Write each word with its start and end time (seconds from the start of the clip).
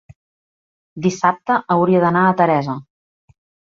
Dissabte 1.07 1.59
hauria 1.79 2.03
d'anar 2.07 2.27
a 2.27 2.35
Teresa. 2.43 2.83